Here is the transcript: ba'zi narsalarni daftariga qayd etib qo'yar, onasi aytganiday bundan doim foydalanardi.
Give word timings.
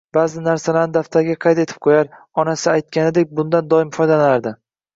ba'zi 0.17 0.39
narsalarni 0.45 0.95
daftariga 0.95 1.35
qayd 1.45 1.61
etib 1.65 1.81
qo'yar, 1.89 2.11
onasi 2.45 2.73
aytganiday 2.73 3.31
bundan 3.41 3.71
doim 3.77 3.95
foydalanardi. 4.03 4.59